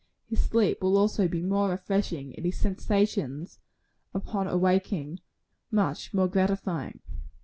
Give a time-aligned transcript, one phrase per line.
[0.25, 3.59] His sleep will also be more refreshing; and his sensations
[4.15, 5.19] upon awaking,
[5.69, 7.01] much more gratifying."